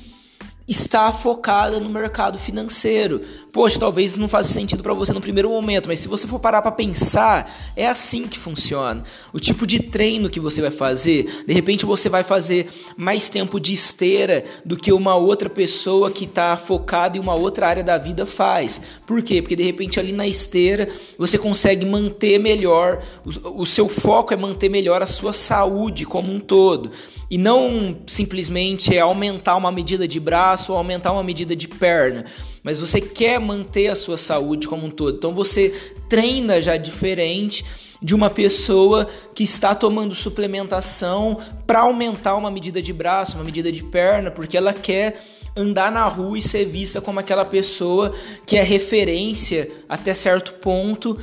está 0.69 1.11
focada 1.11 1.79
no 1.79 1.89
mercado 1.89 2.37
financeiro. 2.37 3.19
Poxa, 3.51 3.79
talvez 3.79 4.15
não 4.15 4.27
faça 4.27 4.53
sentido 4.53 4.83
para 4.83 4.93
você 4.93 5.11
no 5.11 5.19
primeiro 5.19 5.49
momento, 5.49 5.87
mas 5.87 5.97
se 5.97 6.07
você 6.07 6.27
for 6.27 6.39
parar 6.39 6.61
para 6.61 6.71
pensar, 6.71 7.51
é 7.75 7.87
assim 7.87 8.27
que 8.27 8.37
funciona. 8.37 9.03
O 9.33 9.39
tipo 9.39 9.65
de 9.65 9.79
treino 9.79 10.29
que 10.29 10.39
você 10.39 10.61
vai 10.61 10.69
fazer, 10.69 11.43
de 11.47 11.53
repente 11.53 11.87
você 11.87 12.07
vai 12.07 12.23
fazer 12.23 12.69
mais 12.95 13.29
tempo 13.29 13.59
de 13.59 13.73
esteira 13.73 14.43
do 14.63 14.77
que 14.77 14.93
uma 14.93 15.15
outra 15.15 15.49
pessoa 15.49 16.11
que 16.11 16.25
está 16.25 16.55
focada 16.55 17.17
em 17.17 17.19
uma 17.19 17.33
outra 17.33 17.67
área 17.67 17.83
da 17.83 17.97
vida 17.97 18.23
faz. 18.23 18.79
Por 19.07 19.23
quê? 19.23 19.41
Porque 19.41 19.55
de 19.55 19.63
repente 19.63 19.99
ali 19.99 20.11
na 20.11 20.27
esteira 20.27 20.87
você 21.17 21.39
consegue 21.39 21.83
manter 21.83 22.39
melhor, 22.39 23.01
o, 23.25 23.63
o 23.63 23.65
seu 23.65 23.89
foco 23.89 24.35
é 24.35 24.37
manter 24.37 24.69
melhor 24.69 25.01
a 25.01 25.07
sua 25.07 25.33
saúde 25.33 26.05
como 26.05 26.31
um 26.31 26.39
todo. 26.39 26.91
E 27.29 27.37
não 27.37 27.97
simplesmente 28.07 28.95
é 28.95 28.99
aumentar 28.99 29.55
uma 29.55 29.71
medida 29.71 30.07
de 30.07 30.19
braço 30.19 30.71
ou 30.71 30.77
aumentar 30.77 31.11
uma 31.11 31.23
medida 31.23 31.55
de 31.55 31.67
perna, 31.67 32.25
mas 32.63 32.79
você 32.79 32.99
quer 32.99 33.39
manter 33.39 33.87
a 33.87 33.95
sua 33.95 34.17
saúde 34.17 34.67
como 34.67 34.87
um 34.87 34.91
todo. 34.91 35.17
Então 35.17 35.33
você 35.33 35.69
treina 36.09 36.59
já 36.61 36.75
diferente 36.75 37.63
de 38.01 38.15
uma 38.15 38.29
pessoa 38.29 39.07
que 39.35 39.43
está 39.43 39.75
tomando 39.75 40.15
suplementação 40.15 41.37
para 41.67 41.79
aumentar 41.81 42.35
uma 42.35 42.49
medida 42.49 42.81
de 42.81 42.93
braço, 42.93 43.37
uma 43.37 43.43
medida 43.43 43.71
de 43.71 43.83
perna, 43.83 44.31
porque 44.31 44.57
ela 44.57 44.73
quer 44.73 45.21
andar 45.55 45.91
na 45.91 46.05
rua 46.05 46.37
e 46.37 46.41
ser 46.41 46.65
vista 46.65 47.01
como 47.01 47.19
aquela 47.19 47.43
pessoa 47.43 48.13
que 48.45 48.55
é 48.55 48.63
referência 48.63 49.69
até 49.87 50.13
certo 50.13 50.53
ponto 50.53 51.17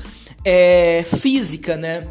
é, 0.44 1.04
física, 1.18 1.76
né? 1.76 2.06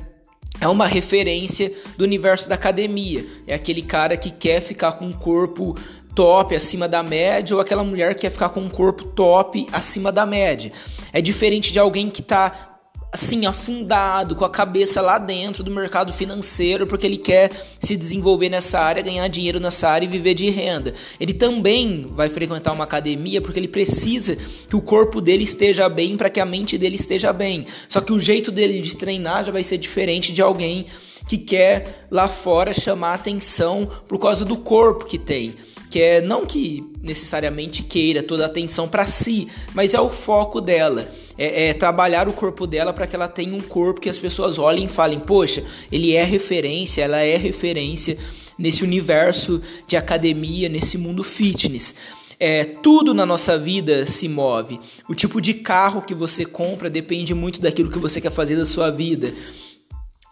É 0.66 0.68
uma 0.68 0.88
referência 0.88 1.72
do 1.96 2.04
universo 2.04 2.50
da 2.50 2.56
academia. 2.56 3.24
É 3.46 3.54
aquele 3.54 3.84
cara 3.84 4.18
que 4.18 4.32
quer 4.32 4.62
ficar 4.62 4.94
com 4.94 5.06
um 5.06 5.14
corpo 5.14 5.78
top 6.16 6.56
acima 6.56 6.88
da 6.88 7.04
média 7.04 7.56
ou 7.56 7.62
aquela 7.62 7.84
mulher 7.84 8.16
que 8.16 8.22
quer 8.22 8.32
ficar 8.32 8.50
com 8.50 8.62
um 8.62 8.70
corpo 8.70 9.04
top 9.04 9.68
acima 9.72 10.12
da 10.12 10.26
média. 10.26 10.72
É 11.14 11.22
diferente 11.22 11.72
de 11.72 11.78
alguém 11.78 12.10
que 12.10 12.22
está 12.22 12.75
assim, 13.16 13.46
afundado, 13.46 14.36
com 14.36 14.46
a 14.46 14.50
cabeça 14.50 15.02
lá 15.02 15.18
dentro 15.18 15.64
do 15.64 15.72
mercado 15.72 16.14
financeiro, 16.14 16.86
porque 16.86 17.06
ele 17.06 17.18
quer 17.18 17.50
se 17.80 17.96
desenvolver 17.96 18.50
nessa 18.50 18.80
área, 18.80 19.02
ganhar 19.02 19.28
dinheiro 19.28 19.60
nessa 19.60 19.90
área 19.90 20.06
e 20.06 20.10
viver 20.10 20.34
de 20.34 20.50
renda. 20.50 20.94
Ele 21.20 21.34
também 21.34 22.08
vai 22.12 22.30
frequentar 22.30 22.74
uma 22.74 22.84
academia 22.84 23.42
porque 23.42 23.60
ele 23.60 23.68
precisa 23.68 24.36
que 24.36 24.76
o 24.76 24.82
corpo 24.82 25.20
dele 25.20 25.44
esteja 25.44 25.90
bem 25.90 26.16
para 26.16 26.30
que 26.30 26.40
a 26.40 26.46
mente 26.46 26.78
dele 26.78 26.96
esteja 26.96 27.34
bem. 27.34 27.66
Só 27.90 28.02
que 28.02 28.14
o 28.14 28.20
jeito 28.20 28.52
dele 28.52 28.82
de 28.82 28.96
treinar 28.96 29.44
já 29.44 29.52
vai 29.52 29.64
ser 29.64 29.78
diferente 29.78 30.32
de 30.32 30.42
alguém 30.42 30.86
que 31.28 31.38
quer 31.38 32.06
lá 32.12 32.28
fora 32.28 32.74
chamar 32.74 33.16
atenção 33.16 33.90
por 34.08 34.20
causa 34.20 34.46
do 34.46 34.58
corpo 34.58 35.06
que 35.06 35.18
tem 35.18 35.56
que 35.90 36.02
é 36.02 36.20
não 36.20 36.46
que 36.46 36.84
necessariamente 37.02 37.82
queira 37.82 38.22
toda 38.22 38.44
a 38.44 38.48
atenção 38.48 38.86
para 38.86 39.06
si, 39.06 39.48
mas 39.74 39.94
é 39.94 40.02
o 40.02 40.10
foco 40.10 40.60
dela 40.60 41.08
é, 41.38 41.70
é 41.70 41.74
trabalhar 41.74 42.28
o 42.28 42.34
corpo 42.34 42.66
dela 42.66 42.94
para 42.94 43.08
que 43.08 43.16
ela 43.16 43.28
tenha 43.28 43.56
um 43.56 43.62
corpo 43.62 44.02
que 44.02 44.10
as 44.10 44.20
pessoas 44.20 44.58
olhem 44.58 44.86
e 44.86 44.90
falem: 44.90 45.20
poxa, 45.20 45.64
ele 45.92 46.14
é 46.14 46.24
referência, 46.24 47.02
ela 47.04 47.20
é 47.20 47.38
referência 47.38 48.18
nesse 48.58 48.84
universo 48.84 49.62
de 49.88 49.98
academia, 49.98 50.70
nesse 50.70 50.98
mundo 50.98 51.24
fitness. 51.24 51.96
É, 52.38 52.66
tudo 52.66 53.14
na 53.14 53.26
nossa 53.26 53.58
vida 53.58 54.06
se 54.06 54.28
move. 54.28 54.80
O 55.08 55.16
tipo 55.16 55.40
de 55.40 55.54
carro 55.54 56.02
que 56.02 56.14
você 56.14 56.46
compra 56.46 56.90
depende 56.90 57.34
muito 57.34 57.62
daquilo 57.62 57.90
que 57.90 57.98
você 57.98 58.20
quer 58.20 58.32
fazer 58.32 58.58
da 58.58 58.66
sua 58.66 58.90
vida 58.90 59.34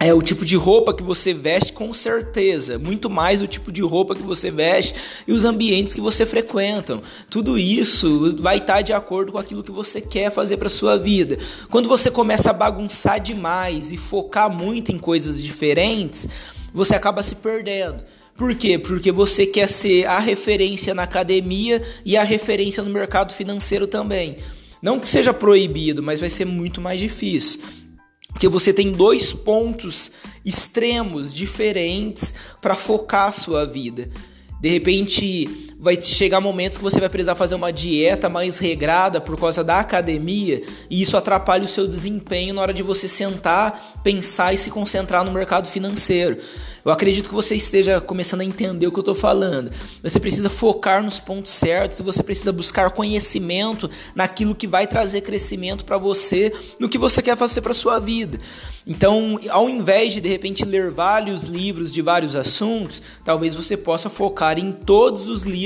é 0.04 0.12
o 0.12 0.20
tipo 0.20 0.44
de 0.44 0.54
roupa 0.54 0.92
que 0.92 1.02
você 1.02 1.32
veste 1.32 1.72
com 1.72 1.94
certeza, 1.94 2.78
muito 2.78 3.08
mais 3.08 3.40
o 3.40 3.46
tipo 3.46 3.72
de 3.72 3.80
roupa 3.80 4.14
que 4.14 4.22
você 4.22 4.50
veste 4.50 4.94
e 5.26 5.32
os 5.32 5.46
ambientes 5.46 5.94
que 5.94 6.00
você 6.00 6.26
frequenta. 6.26 7.00
Tudo 7.30 7.58
isso 7.58 8.36
vai 8.38 8.58
estar 8.58 8.82
de 8.82 8.92
acordo 8.92 9.32
com 9.32 9.38
aquilo 9.38 9.62
que 9.62 9.72
você 9.72 10.02
quer 10.02 10.30
fazer 10.30 10.58
para 10.58 10.68
sua 10.68 10.98
vida. 10.98 11.38
Quando 11.70 11.88
você 11.88 12.10
começa 12.10 12.50
a 12.50 12.52
bagunçar 12.52 13.18
demais 13.18 13.90
e 13.90 13.96
focar 13.96 14.50
muito 14.50 14.92
em 14.92 14.98
coisas 14.98 15.42
diferentes, 15.42 16.28
você 16.74 16.94
acaba 16.94 17.22
se 17.22 17.36
perdendo. 17.36 18.04
Por 18.36 18.54
quê? 18.54 18.78
Porque 18.78 19.10
você 19.10 19.46
quer 19.46 19.70
ser 19.70 20.04
a 20.04 20.18
referência 20.18 20.92
na 20.92 21.04
academia 21.04 21.80
e 22.04 22.14
a 22.14 22.22
referência 22.22 22.82
no 22.82 22.90
mercado 22.90 23.32
financeiro 23.32 23.86
também. 23.86 24.36
Não 24.82 25.00
que 25.00 25.08
seja 25.08 25.32
proibido, 25.32 26.02
mas 26.02 26.20
vai 26.20 26.28
ser 26.28 26.44
muito 26.44 26.78
mais 26.78 27.00
difícil 27.00 27.60
que 28.38 28.48
você 28.48 28.72
tem 28.72 28.92
dois 28.92 29.32
pontos 29.32 30.12
extremos 30.44 31.34
diferentes 31.34 32.34
para 32.60 32.74
focar 32.74 33.28
a 33.28 33.32
sua 33.32 33.64
vida. 33.64 34.10
De 34.60 34.68
repente, 34.68 35.73
vai 35.78 36.00
chegar 36.00 36.40
momentos 36.40 36.78
que 36.78 36.84
você 36.84 37.00
vai 37.00 37.08
precisar 37.08 37.34
fazer 37.34 37.54
uma 37.54 37.72
dieta 37.72 38.28
mais 38.28 38.58
regrada 38.58 39.20
por 39.20 39.38
causa 39.38 39.62
da 39.62 39.80
academia, 39.80 40.62
e 40.88 41.02
isso 41.02 41.16
atrapalha 41.16 41.64
o 41.64 41.68
seu 41.68 41.86
desempenho 41.86 42.54
na 42.54 42.62
hora 42.62 42.72
de 42.72 42.82
você 42.82 43.08
sentar, 43.08 44.00
pensar 44.02 44.52
e 44.52 44.58
se 44.58 44.70
concentrar 44.70 45.24
no 45.24 45.32
mercado 45.32 45.68
financeiro. 45.68 46.38
Eu 46.84 46.92
acredito 46.92 47.30
que 47.30 47.34
você 47.34 47.56
esteja 47.56 47.98
começando 47.98 48.42
a 48.42 48.44
entender 48.44 48.86
o 48.86 48.92
que 48.92 48.98
eu 48.98 49.02
estou 49.02 49.14
falando. 49.14 49.70
Você 50.02 50.20
precisa 50.20 50.50
focar 50.50 51.02
nos 51.02 51.18
pontos 51.18 51.54
certos 51.54 52.00
você 52.04 52.22
precisa 52.22 52.52
buscar 52.52 52.90
conhecimento 52.90 53.88
naquilo 54.14 54.54
que 54.54 54.66
vai 54.66 54.86
trazer 54.86 55.22
crescimento 55.22 55.84
para 55.84 55.96
você, 55.96 56.52
no 56.78 56.88
que 56.88 56.98
você 56.98 57.22
quer 57.22 57.36
fazer 57.36 57.62
para 57.62 57.72
sua 57.72 57.98
vida. 57.98 58.38
Então, 58.86 59.40
ao 59.48 59.70
invés 59.70 60.12
de 60.12 60.20
de 60.20 60.28
repente 60.28 60.64
ler 60.64 60.90
vários 60.90 61.44
livros 61.44 61.90
de 61.90 62.02
vários 62.02 62.36
assuntos, 62.36 63.00
talvez 63.24 63.54
você 63.54 63.78
possa 63.78 64.10
focar 64.10 64.58
em 64.58 64.70
todos 64.70 65.28
os 65.28 65.44
livros 65.44 65.63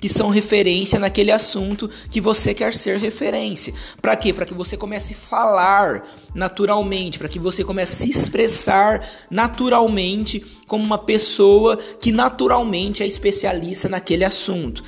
que 0.00 0.08
são 0.08 0.28
referência 0.28 0.98
naquele 0.98 1.30
assunto 1.30 1.90
que 2.10 2.20
você 2.20 2.54
quer 2.54 2.74
ser 2.74 2.98
referência. 2.98 3.74
Para 4.00 4.16
quê? 4.16 4.32
Para 4.32 4.46
que 4.46 4.54
você 4.54 4.76
comece 4.76 5.14
a 5.14 5.16
falar 5.16 6.06
naturalmente, 6.34 7.18
para 7.18 7.28
que 7.28 7.38
você 7.38 7.64
comece 7.64 7.92
a 7.92 7.96
se 8.06 8.10
expressar 8.10 9.08
naturalmente 9.30 10.44
como 10.66 10.84
uma 10.84 10.98
pessoa 10.98 11.76
que 11.76 12.12
naturalmente 12.12 13.02
é 13.02 13.06
especialista 13.06 13.88
naquele 13.88 14.24
assunto. 14.24 14.82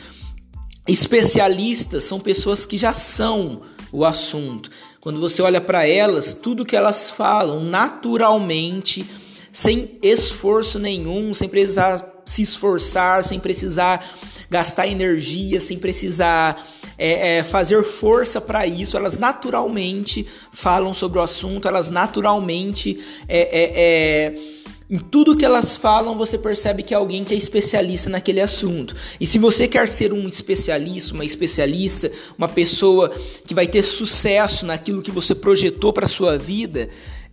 Especialistas 0.86 2.04
são 2.04 2.20
pessoas 2.20 2.64
que 2.64 2.78
já 2.78 2.92
são 2.92 3.62
o 3.92 4.04
assunto. 4.04 4.70
Quando 5.00 5.20
você 5.20 5.40
olha 5.42 5.60
para 5.60 5.86
elas, 5.86 6.34
tudo 6.34 6.64
que 6.64 6.76
elas 6.76 7.10
falam 7.10 7.64
naturalmente, 7.64 9.08
sem 9.52 9.98
esforço 10.02 10.78
nenhum, 10.78 11.32
sem 11.34 11.48
precisar 11.48 12.10
se 12.24 12.42
esforçar, 12.42 13.24
sem 13.24 13.40
precisar 13.40 14.04
gastar 14.50 14.88
energia, 14.88 15.60
sem 15.60 15.78
precisar 15.78 16.60
é, 16.98 17.38
é, 17.38 17.44
fazer 17.44 17.82
força 17.84 18.40
para 18.40 18.66
isso. 18.66 18.96
Elas 18.96 19.16
naturalmente 19.16 20.26
falam 20.52 20.92
sobre 20.92 21.18
o 21.18 21.22
assunto, 21.22 21.68
elas 21.68 21.90
naturalmente. 21.90 22.98
É, 23.28 23.40
é, 23.40 23.72
é, 23.76 24.60
em 24.90 24.98
tudo 24.98 25.36
que 25.36 25.44
elas 25.44 25.76
falam, 25.76 26.18
você 26.18 26.36
percebe 26.36 26.82
que 26.82 26.92
é 26.92 26.96
alguém 26.96 27.22
que 27.22 27.32
é 27.32 27.36
especialista 27.36 28.10
naquele 28.10 28.40
assunto. 28.40 28.92
E 29.20 29.24
se 29.24 29.38
você 29.38 29.68
quer 29.68 29.88
ser 29.88 30.12
um 30.12 30.26
especialista, 30.26 31.14
uma 31.14 31.24
especialista, 31.24 32.10
uma 32.36 32.48
pessoa 32.48 33.08
que 33.46 33.54
vai 33.54 33.68
ter 33.68 33.84
sucesso 33.84 34.66
naquilo 34.66 35.00
que 35.00 35.12
você 35.12 35.32
projetou 35.32 35.92
para 35.92 36.08
sua 36.08 36.36
vida, 36.36 36.88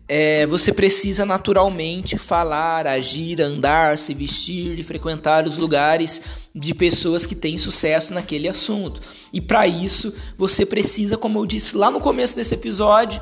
é, 0.08 0.46
você 0.46 0.72
precisa 0.72 1.26
naturalmente 1.26 2.18
falar, 2.18 2.88
agir, 2.88 3.42
andar, 3.42 3.98
se 3.98 4.14
vestir 4.14 4.80
e 4.80 4.84
frequentar 4.84 5.46
os 5.46 5.58
lugares 5.58 6.22
de 6.56 6.74
pessoas 6.74 7.26
que 7.26 7.36
têm 7.36 7.58
sucesso 7.58 8.14
naquele 8.14 8.48
assunto. 8.48 9.02
E 9.34 9.42
para 9.42 9.68
isso, 9.68 10.14
você 10.38 10.66
precisa, 10.66 11.18
como 11.18 11.40
eu 11.40 11.46
disse 11.46 11.76
lá 11.76 11.92
no 11.92 12.00
começo 12.00 12.36
desse 12.36 12.54
episódio, 12.54 13.22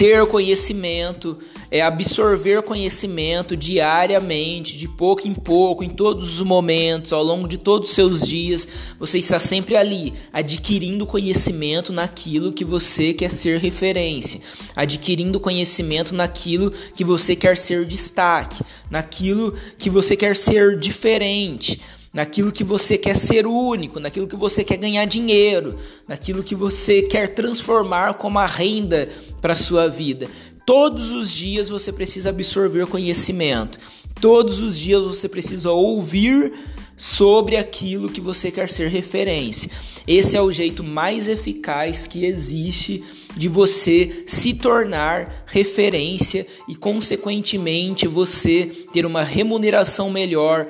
ter 0.00 0.24
conhecimento, 0.24 1.36
é 1.70 1.82
absorver 1.82 2.62
conhecimento 2.62 3.54
diariamente, 3.54 4.78
de 4.78 4.88
pouco 4.88 5.28
em 5.28 5.34
pouco, 5.34 5.84
em 5.84 5.90
todos 5.90 6.36
os 6.36 6.40
momentos, 6.40 7.12
ao 7.12 7.22
longo 7.22 7.46
de 7.46 7.58
todos 7.58 7.90
os 7.90 7.94
seus 7.94 8.26
dias, 8.26 8.66
você 8.98 9.18
está 9.18 9.38
sempre 9.38 9.76
ali, 9.76 10.14
adquirindo 10.32 11.04
conhecimento 11.04 11.92
naquilo 11.92 12.50
que 12.50 12.64
você 12.64 13.12
quer 13.12 13.30
ser 13.30 13.60
referência, 13.60 14.40
adquirindo 14.74 15.38
conhecimento 15.38 16.14
naquilo 16.14 16.70
que 16.70 17.04
você 17.04 17.36
quer 17.36 17.54
ser 17.54 17.84
destaque, 17.84 18.64
naquilo 18.90 19.52
que 19.76 19.90
você 19.90 20.16
quer 20.16 20.34
ser 20.34 20.78
diferente 20.78 21.78
naquilo 22.12 22.50
que 22.50 22.64
você 22.64 22.98
quer 22.98 23.16
ser 23.16 23.46
único, 23.46 24.00
naquilo 24.00 24.26
que 24.26 24.36
você 24.36 24.64
quer 24.64 24.76
ganhar 24.76 25.04
dinheiro, 25.04 25.76
naquilo 26.08 26.42
que 26.42 26.54
você 26.54 27.02
quer 27.02 27.28
transformar 27.28 28.14
como 28.14 28.38
a 28.38 28.46
renda 28.46 29.08
para 29.40 29.54
sua 29.54 29.88
vida. 29.88 30.28
Todos 30.66 31.12
os 31.12 31.30
dias 31.30 31.68
você 31.68 31.92
precisa 31.92 32.30
absorver 32.30 32.86
conhecimento. 32.86 33.78
Todos 34.20 34.60
os 34.60 34.78
dias 34.78 35.02
você 35.02 35.28
precisa 35.28 35.70
ouvir 35.70 36.52
sobre 36.96 37.56
aquilo 37.56 38.10
que 38.10 38.20
você 38.20 38.50
quer 38.50 38.68
ser 38.68 38.88
referência. 38.88 39.70
Esse 40.06 40.36
é 40.36 40.42
o 40.42 40.52
jeito 40.52 40.84
mais 40.84 41.28
eficaz 41.28 42.06
que 42.06 42.26
existe 42.26 43.02
de 43.34 43.48
você 43.48 44.24
se 44.26 44.54
tornar 44.54 45.44
referência 45.46 46.46
e, 46.68 46.74
consequentemente, 46.74 48.06
você 48.06 48.66
ter 48.92 49.06
uma 49.06 49.24
remuneração 49.24 50.10
melhor, 50.10 50.66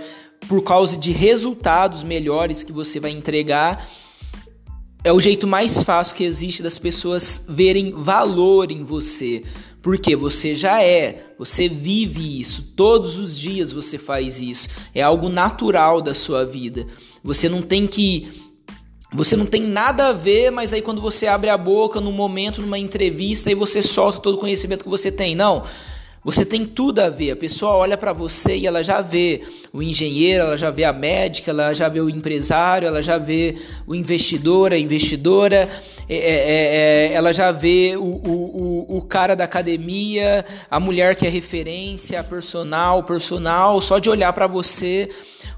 por 0.49 0.63
causa 0.63 0.97
de 0.97 1.13
resultados 1.13 2.03
melhores 2.03 2.63
que 2.63 2.73
você 2.73 2.99
vai 2.99 3.11
entregar, 3.11 3.87
é 5.03 5.13
o 5.13 5.21
jeito 5.21 5.47
mais 5.47 5.83
fácil 5.83 6.17
que 6.17 6.25
existe 6.25 6.63
das 6.63 6.79
pessoas 6.79 7.47
verem 7.49 7.93
valor 7.93 8.71
em 8.71 8.85
você. 8.85 9.43
Porque 9.83 10.15
você 10.15 10.55
já 10.55 10.83
é, 10.83 11.33
você 11.39 11.67
vive 11.67 12.39
isso, 12.39 12.75
todos 12.77 13.17
os 13.17 13.39
dias 13.39 13.73
você 13.73 13.97
faz 13.97 14.41
isso, 14.41 14.69
é 14.95 15.01
algo 15.01 15.31
natural 15.31 16.03
da 16.03 16.13
sua 16.13 16.45
vida. 16.45 16.87
Você 17.25 17.49
não 17.49 17.63
tem 17.63 17.87
que 17.87 18.51
você 19.13 19.35
não 19.37 19.47
tem 19.47 19.63
nada 19.63 20.09
a 20.09 20.13
ver, 20.13 20.53
mas 20.53 20.73
aí 20.73 20.81
quando 20.81 21.01
você 21.01 21.27
abre 21.27 21.51
a 21.51 21.59
boca 21.59 22.01
num 22.01 22.13
momento, 22.13 22.63
numa 22.63 22.79
entrevista, 22.79 23.51
e 23.51 23.57
você 23.57 23.83
solta 23.83 24.21
todo 24.21 24.37
o 24.37 24.39
conhecimento 24.39 24.85
que 24.85 24.91
você 24.91 25.11
tem. 25.11 25.35
Não. 25.35 25.65
Você 26.23 26.45
tem 26.45 26.67
tudo 26.67 26.99
a 26.99 27.09
ver. 27.09 27.31
A 27.31 27.37
pessoa 27.37 27.73
olha 27.73 27.97
para 27.97 28.13
você 28.13 28.57
e 28.57 28.67
ela 28.67 28.83
já 28.83 29.01
vê 29.01 29.41
o 29.73 29.83
engenheiro, 29.83 30.45
ela 30.45 30.57
já 30.57 30.71
vê 30.71 30.85
a 30.85 30.93
médica, 30.93 31.51
ela 31.51 31.73
já 31.73 31.89
vê 31.89 32.01
o 32.01 32.11
empresário, 32.11 32.87
ela 32.87 33.01
já 33.01 33.17
vê 33.17 33.57
o 33.87 33.95
investidor, 33.95 34.73
a 34.73 34.79
investidora, 34.79 35.69
é, 36.09 36.17
é, 36.17 36.19
é, 36.19 37.07
é 37.09 37.13
ela 37.15 37.33
já 37.33 37.51
vê 37.53 37.95
o, 37.97 38.03
o, 38.03 38.97
o, 38.99 39.03
cara 39.03 39.35
da 39.35 39.45
academia, 39.45 40.45
a 40.71 40.79
mulher 40.79 41.15
que 41.15 41.27
é 41.27 41.31
referência, 41.31 42.21
a 42.21 42.25
personal, 42.25 43.03
personal. 43.05 43.81
Só 43.81 43.99
de 43.99 44.11
olhar 44.11 44.33
para 44.35 44.47
você 44.47 45.09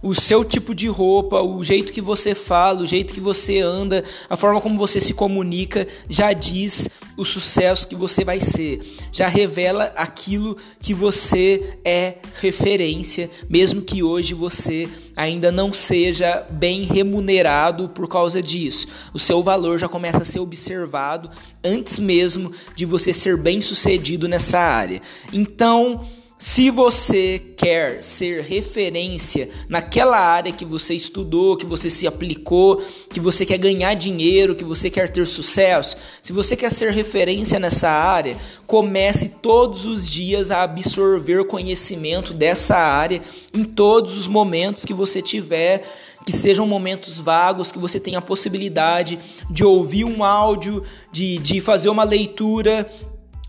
o 0.00 0.14
seu 0.14 0.44
tipo 0.44 0.74
de 0.74 0.86
roupa, 0.86 1.42
o 1.42 1.62
jeito 1.62 1.92
que 1.92 2.00
você 2.00 2.34
fala, 2.34 2.82
o 2.82 2.86
jeito 2.86 3.14
que 3.14 3.20
você 3.20 3.60
anda, 3.60 4.04
a 4.28 4.36
forma 4.36 4.60
como 4.60 4.78
você 4.78 5.00
se 5.00 5.14
comunica, 5.14 5.88
já 6.08 6.32
diz 6.32 6.88
o 7.16 7.24
sucesso 7.24 7.86
que 7.86 7.94
você 7.94 8.24
vai 8.24 8.40
ser, 8.40 8.80
já 9.12 9.28
revela 9.28 9.92
aquilo 9.96 10.56
que 10.80 10.94
você 10.94 11.78
é 11.84 12.16
referência, 12.40 13.30
mesmo 13.48 13.82
que 13.82 14.02
hoje 14.02 14.34
você 14.34 14.88
ainda 15.16 15.52
não 15.52 15.72
seja 15.72 16.46
bem 16.50 16.84
remunerado 16.84 17.88
por 17.90 18.08
causa 18.08 18.42
disso. 18.42 18.86
O 19.12 19.18
seu 19.18 19.42
valor 19.42 19.78
já 19.78 19.88
começa 19.88 20.18
a 20.18 20.24
ser 20.24 20.40
observado 20.40 21.30
antes 21.62 21.98
mesmo 21.98 22.52
de 22.74 22.86
você 22.86 23.12
ser 23.12 23.36
bem 23.36 23.60
sucedido 23.60 24.26
nessa 24.26 24.58
área. 24.58 25.00
Então, 25.32 26.06
se 26.42 26.72
você 26.72 27.40
quer 27.56 28.02
ser 28.02 28.42
referência 28.42 29.48
naquela 29.68 30.18
área 30.18 30.50
que 30.50 30.64
você 30.64 30.92
estudou, 30.92 31.56
que 31.56 31.64
você 31.64 31.88
se 31.88 32.04
aplicou, 32.04 32.82
que 33.12 33.20
você 33.20 33.46
quer 33.46 33.58
ganhar 33.58 33.94
dinheiro, 33.94 34.56
que 34.56 34.64
você 34.64 34.90
quer 34.90 35.08
ter 35.08 35.24
sucesso, 35.24 35.96
se 36.20 36.32
você 36.32 36.56
quer 36.56 36.72
ser 36.72 36.90
referência 36.90 37.60
nessa 37.60 37.88
área, 37.88 38.36
comece 38.66 39.36
todos 39.40 39.86
os 39.86 40.10
dias 40.10 40.50
a 40.50 40.64
absorver 40.64 41.44
conhecimento 41.44 42.34
dessa 42.34 42.74
área 42.76 43.22
em 43.54 43.62
todos 43.62 44.18
os 44.18 44.26
momentos 44.26 44.84
que 44.84 44.92
você 44.92 45.22
tiver 45.22 45.88
que 46.26 46.32
sejam 46.32 46.66
momentos 46.66 47.18
vagos, 47.18 47.72
que 47.72 47.78
você 47.78 47.98
tenha 47.98 48.18
a 48.18 48.22
possibilidade 48.22 49.18
de 49.48 49.64
ouvir 49.64 50.04
um 50.04 50.22
áudio, 50.22 50.82
de, 51.10 51.38
de 51.38 51.60
fazer 51.60 51.88
uma 51.88 52.04
leitura, 52.04 52.88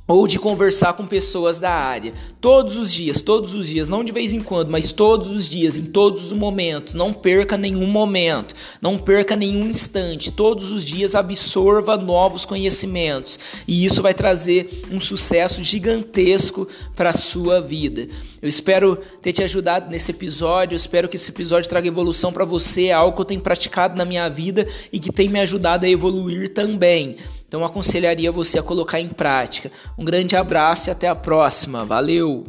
ou 0.07 0.27
de 0.27 0.37
conversar 0.37 0.93
com 0.93 1.05
pessoas 1.05 1.59
da 1.59 1.71
área. 1.71 2.13
Todos 2.41 2.75
os 2.75 2.91
dias, 2.91 3.21
todos 3.21 3.55
os 3.55 3.67
dias, 3.67 3.87
não 3.87 4.03
de 4.03 4.11
vez 4.11 4.33
em 4.33 4.41
quando, 4.41 4.69
mas 4.69 4.91
todos 4.91 5.29
os 5.29 5.47
dias, 5.47 5.77
em 5.77 5.85
todos 5.85 6.25
os 6.25 6.33
momentos. 6.33 6.93
Não 6.93 7.13
perca 7.13 7.57
nenhum 7.57 7.87
momento, 7.87 8.53
não 8.81 8.97
perca 8.97 9.35
nenhum 9.35 9.69
instante. 9.69 10.31
Todos 10.31 10.71
os 10.71 10.83
dias 10.83 11.15
absorva 11.15 11.95
novos 11.95 12.43
conhecimentos 12.45 13.39
e 13.67 13.85
isso 13.85 14.01
vai 14.01 14.13
trazer 14.13 14.83
um 14.91 14.99
sucesso 14.99 15.63
gigantesco 15.63 16.67
para 16.95 17.13
sua 17.13 17.61
vida. 17.61 18.07
Eu 18.41 18.49
espero 18.49 18.97
ter 19.21 19.31
te 19.31 19.41
ajudado 19.41 19.89
nesse 19.89 20.11
episódio, 20.11 20.75
eu 20.75 20.77
espero 20.77 21.07
que 21.07 21.15
esse 21.15 21.31
episódio 21.31 21.69
traga 21.69 21.87
evolução 21.87 22.33
para 22.33 22.43
você, 22.43 22.87
é 22.87 22.91
algo 22.91 23.15
que 23.15 23.21
eu 23.21 23.25
tenho 23.25 23.39
praticado 23.39 23.97
na 23.97 24.03
minha 24.03 24.27
vida 24.27 24.67
e 24.91 24.99
que 24.99 25.13
tem 25.13 25.29
me 25.29 25.39
ajudado 25.39 25.85
a 25.85 25.89
evoluir 25.89 26.53
também. 26.53 27.15
Então 27.53 27.63
aconselharia 27.63 28.31
você 28.31 28.57
a 28.57 28.63
colocar 28.63 28.99
em 28.99 29.07
prática. 29.07 29.71
Um 29.95 30.03
grande 30.03 30.35
abraço 30.35 30.89
e 30.89 30.91
até 30.91 31.07
a 31.07 31.13
próxima. 31.13 31.85
Valeu! 31.85 32.43